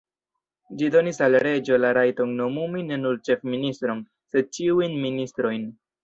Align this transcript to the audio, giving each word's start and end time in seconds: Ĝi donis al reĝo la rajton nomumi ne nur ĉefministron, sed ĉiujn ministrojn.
Ĝi 0.77 0.87
donis 0.93 1.17
al 1.25 1.35
reĝo 1.43 1.75
la 1.83 1.91
rajton 1.97 2.31
nomumi 2.39 2.81
ne 2.87 2.97
nur 3.01 3.19
ĉefministron, 3.27 4.01
sed 4.37 4.49
ĉiujn 4.59 4.97
ministrojn. 5.05 5.69